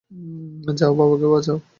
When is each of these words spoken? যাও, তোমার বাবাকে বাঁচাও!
যাও, 0.69 0.91
তোমার 0.91 1.07
বাবাকে 1.09 1.27
বাঁচাও! 1.33 1.57